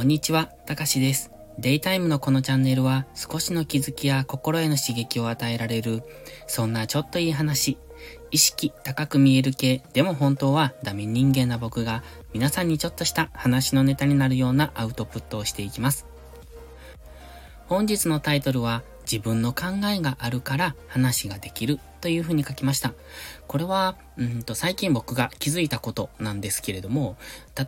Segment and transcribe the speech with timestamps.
[0.00, 1.30] こんにちは、たかしです。
[1.58, 6.02] デイタイムのこのチャンネルは少しの気づきや心への刺激を与えられる、
[6.46, 7.76] そんなちょっといい話、
[8.30, 12.02] 意識高く見える系、でも本当はダメ人間な僕が
[12.32, 16.06] 皆さんにちょっとした話のネタになるようなアウトプットをしていきます。
[17.66, 22.94] 本日のタイトルは自分の考えがあるから話ができるというふうに書きました。
[23.48, 27.16] これは、うんと最近僕が気づいたことなんですけれども、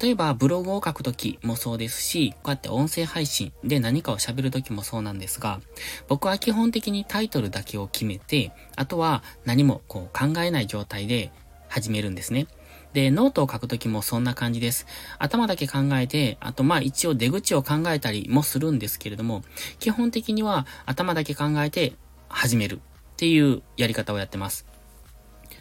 [0.00, 5.60] 例えばブログを書くときもそうですし、こうやって音声配信で何かを喋るときもそうなんですが、
[6.06, 11.32] 僕は基本的にタイトルだけを決めて、あとは何もこう考えない状態で
[11.68, 12.46] 始めるんですね。
[12.92, 14.86] で、ノートを書くときもそんな感じです。
[15.18, 19.42] 頭だけ考えて、あとまあ一応出口を考えたりもするんですけれども、
[19.78, 21.94] 基本的には頭だけ考えて
[22.28, 22.78] 始めるっ
[23.16, 24.71] ていうやり方をやってます。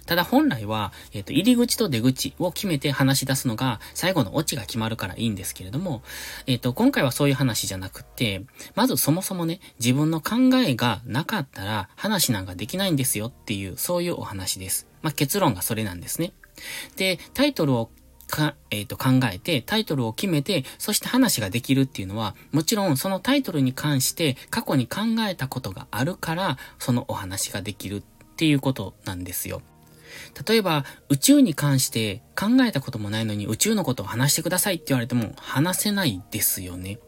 [0.05, 6.03] ただ本来は、えっ、ー、と、入り口と出口を決めて話し出すのが最後のオチが決まるからいいんですけれども、
[6.47, 8.43] えっ、ー、と、今回はそういう話じゃなくて、
[8.75, 14.87] まずそもそもね、自分の考えがなかったら話なんかできないんですよっていう、そういうお話です。
[15.01, 16.33] まあ、結論がそれなんですね。
[16.95, 17.89] で、タイトルを
[18.31, 28.01] か、えっ、ー、と、考えて、タイトルを決めて、そして話ができるっていうのは、もちろんそのタイトルに関して過去に考えたことがあるから、そのお話ができるっ
[28.37, 29.61] ていうことなんですよ。
[30.47, 36.99] 例えば、宇宙に関して考えたこともないのに宇宙のことを話してくださいって言われても話せないですよね。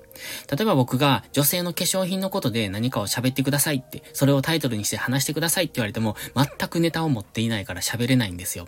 [0.49, 8.67] 例えば僕が女性の化粧品のことで何かを喋ってくださいって、それをタイトルにして話してくださいって言われても全くネタを持っていないから喋れないんですよ。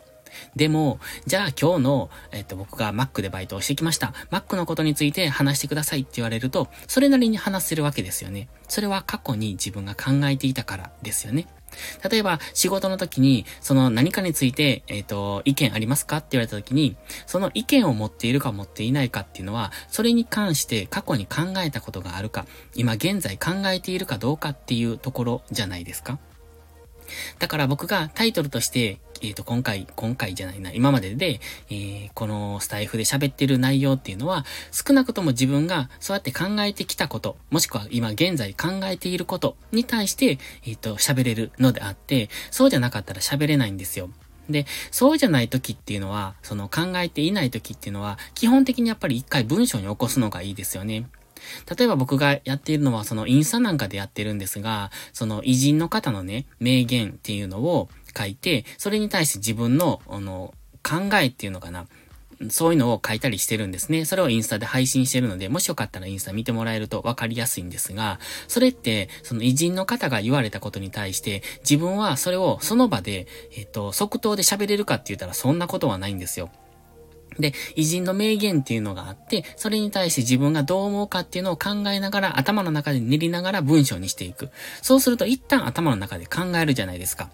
[0.55, 4.13] でも、じゃあ今日の、えっと、僕が Mac でバイトをしてきました。
[4.31, 8.49] Mac のことについて話してくださいって言われると、それなりに話せるわけですよね。
[8.67, 11.47] それは過去に自分が考えていたからですよね。
[12.09, 16.95] 例えば、仕事の時に、その何かについて、えっ、ー、と、意見ありますかって言われた時に、
[17.25, 26.19] その意見を持っているか持っていないかっていうのは、それに関して過去に考えたことがあるか、今現在考えているかどうかっていうところじゃないですか。
[27.39, 44.09] だから僕がタイトルとして、えっ、ー、と、今回、今回じゃないな、今までで、えー、このスタイフで喋ってる内容っていうのは、少なくとも自分がそうやって考えてきたこと、もしくは今現在考えていることに対して、えっ、ー、と、喋れるのであって、そうじゃなかったら喋れないんですよ。
[44.49, 51.07] で、そうじゃない時っていうのは、その考えていない時っていうのは、基本的にやっぱり一回文章に起こすのがいいですよね。
[51.77, 60.53] 例えば僕がやっているのはそのインスタなんかでやってるんですが、その偉人の方のね、名言っていうのを書いて、それに対して自分の、あの、
[60.83, 61.87] 考えっていうのかな。
[62.49, 64.05] そういうのを書いたりしてるんですね。
[64.05, 76.49] それをインスタで配信してるので、もしよかったらインスタ見てもらえるとわかりやすいんですが、それって、その偉人の方が言われたことに対して、自分はそれをその場で、えっと、即答で喋れるかって言ったらそんなことはないんですよ。
[77.39, 84.49] で、偉人の名言っていうのがあって、それに対して自分がどう思うかっていうのを考えながら、頭の中で練りながら文章にしていく。
[84.81, 87.29] そうすると一旦頭の中で考えるじゃないですか。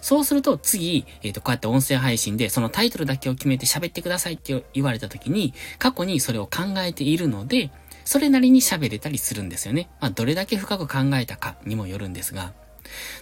[0.00, 7.70] そうすると次、えっ、ー、と、こうやって音声配信でそのタイトルだけを決めて喋ってくださいって言われた時に、過去にそれを考えているので、
[8.04, 9.88] それなりに喋れたりするんですよね。
[10.00, 12.52] まあ、どれだけ深く考えたかにもよるんですが。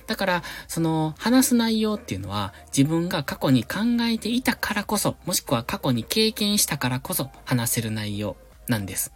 [0.07, 8.37] だから、その、話す内容っていうのは、自分が過去に考えていたからこそ、もしくは過去に経験したからこそ、話せる内容
[8.69, 9.13] なんです。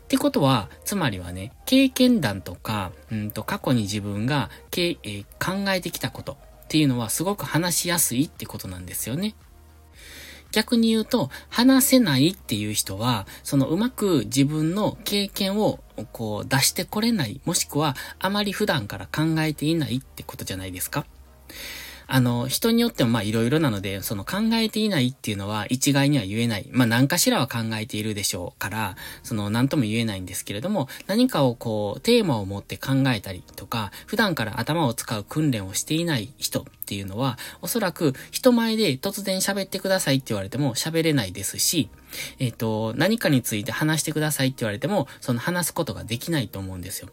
[0.00, 9.34] ってことは、つまりはね、経験談とか、うんと、過去に自分が、えー、考えてきたことっていうのはすごく話しやすいってことなんですよね。
[10.52, 15.80] 逆に言うと、話せないっていう人は、そのうまく自分の経験を
[16.12, 21.06] こう出してこれない、もしくはあまり普段から考えていないってことじゃないですか。
[22.10, 26.66] あの、人によってもまあいろいろなので、その考えていないっていうのは一概には言えない。
[26.70, 41.90] まあ何かしらは考えているでしょうから、その何とも言えないんですけれども、何かをこう、テーマを持って考えたりとか、普段から頭を使う訓練をしていない人っていうのは、おそらく人前で突然喋ってくださいって言われても喋れないですし、
[42.38, 47.10] えっ、ー、と、何かについて話してくださいって言われても、その話すことができないと思うんですよ。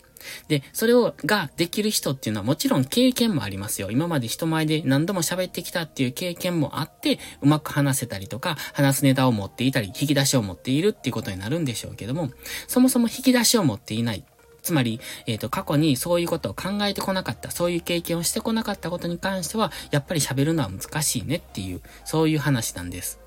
[0.47, 3.91] で、それを、ができる人っていうのはもちろん経験もありますよ。
[3.91, 12.31] 今まで人前で何度も喋ってきたっていう経験もあって、うまく話せたりとか、話すネタを持っていたり、引き出しを持っているっていうことになるんでしょうけども、
[12.69, 14.23] そもそも引き出しを持っていない。
[14.65, 23.19] つまり、えっ、ー、と、過去にそういうことを考えてこなかった、そういう経験をしてこなかったことに関しては、やっぱり喋るのは難しいねっていう、そういう話なんです。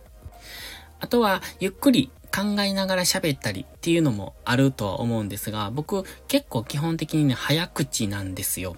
[0.98, 8.76] あとは、ゆっくり考えながら喋ったりっていうのもあるとは思うんですが、僕結構基本的にね、早口なんですよ。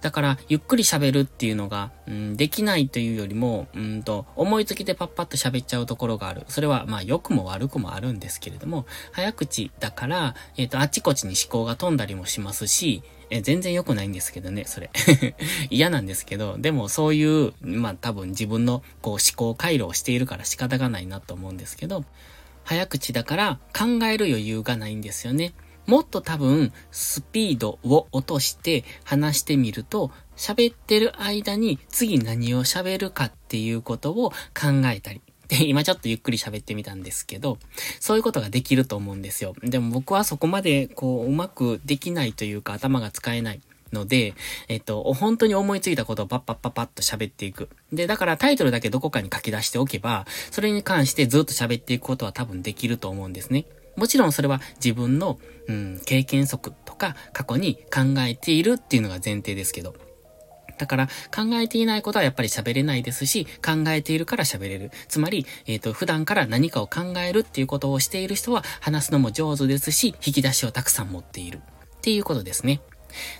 [0.00, 6.44] だから、ゆっくり喋るっていうのが、うん、できないというよりも、うんと、思いつきでパッパッと喋っちゃうところがある。
[6.48, 14.90] それは、まあ、良くも悪くもあるんですけれども、早口だから、えっ、ー、と、あちこちに思考が飛んだりもしますし、え、全然良くないんですけどね、それ。
[15.70, 22.04] 嫌なんですけど、でもそういう、まあ多分自分のこう思考回路をしているから仕方がないなと思うんですけど、
[22.64, 25.54] 早口だから考える余裕がないんですよね。
[25.86, 35.20] もっと多分、スピードを落として話してみると、喋ってる間に次何を喋るかっていうことを考えたり。
[35.48, 37.58] で、今ちょっとゆっくり喋ってみたんですけど、
[38.00, 39.54] そういうことができると思うんですよ。
[39.62, 43.60] でも僕はそこまで、こう、うまくできないというか頭が使えない。
[43.92, 44.34] ので、
[44.68, 47.68] えっと、本当に思いついたことをパッパッパッパッと喋っていく。
[47.92, 53.66] で、だからタイトルだけどこかに書き出しておけば、それに関してずっと喋っていくことは多分できると思うんですね。
[53.96, 59.94] もちろんそれは自分の、うん、経験則とか過去に考えているっていうのが前提ですけど。
[60.78, 64.90] だから考えていないことはやっぱり喋れないですし、考えているから喋れる。
[65.06, 71.58] つまり、えっ、ー、と、普段から何かを考えるっていうことをしている人は話すのも上手ですし、引き出しをたくさん持っている。
[71.58, 72.80] っていうことですね。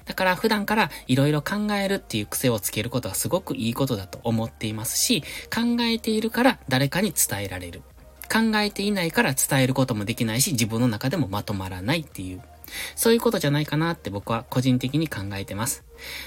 [0.05, 5.23] だから普段から色々考えるっていう癖をつけることはすごくいいことだと思っていますし、
[5.53, 7.83] 考えているから誰かに伝えられる。
[8.33, 12.41] 考えていないから伝えることもできないし、自分の中でもまとまらないっていう。
[12.97, 15.85] そういうことじゃないかなって僕は個人的に考えてます。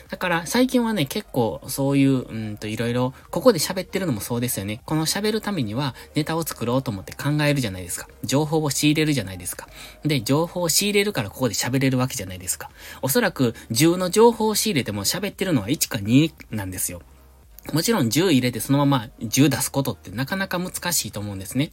[0.10, 4.82] だから最近はね、結構そういう、うんといろいろ、ここで喋ってるのもそうですよね。
[4.86, 8.08] この喋るためにはネタを作ろうと思って考えるじゃないですか。
[8.24, 9.68] 情報を仕入れるじゃないですか。
[10.04, 12.70] で、情報を仕入れるからここで喋れるわけじゃないですか。
[13.02, 17.02] おそらく10の情報を仕入れても喋ってるのは1か2なんですよ。
[17.74, 21.72] もちろん10入れてそのまま10出すことってなかなか難しいと思うんですね。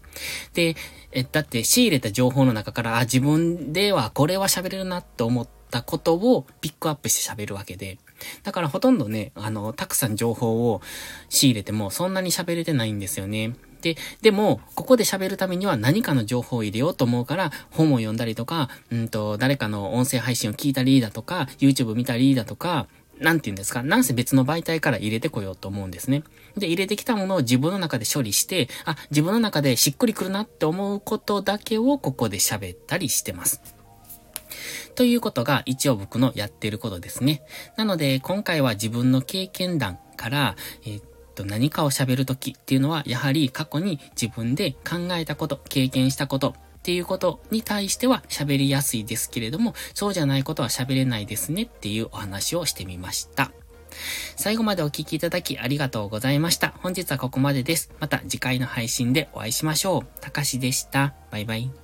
[0.55, 0.75] で、
[1.13, 7.99] え、だって仕入れた情報の中から、あ、自分ではこれは喋れるなって思ったことをピックアップして喋るわけで。
[8.43, 10.81] だからほとんどね、あの、たくさん情報を
[11.29, 13.55] 仕入れてもそんなに喋れてないんですよね。
[13.83, 22.87] で、でも、ここで喋るためには何かの情報を入れようと思うから、本を読んだりとか、うんと、誰かの音声配信を聞いたりだとか、YouTube 見たりだとか、
[23.23, 26.25] なんて言うんですか、なんせ別の媒体から入れてこようと思うんですね。
[26.57, 33.63] で、入れてきたものを自分の中で処理して、あ、自分の中でしっくりくるなって思うことだけをここで喋ったりしてます。
[34.95, 37.43] ということが一応僕のやってることですね。
[37.77, 41.03] なので、今回は自分の経験談から、え、っ
[41.35, 53.53] と、何かを喋るときっていうのは、やはり過去に自分で考えたこと、経験したこと、っていうことに対しては喋りやすいですけれども、そうじゃないことは喋れないですねっていうお話をしてみました。
[54.37, 56.75] 最後までお聴きいただきありがとうございました。
[56.79, 57.93] 本日はここまでです。
[58.01, 60.07] また次回の配信でお会いしましょう。
[60.21, 61.15] たかしでした。
[61.31, 61.82] バイバイ。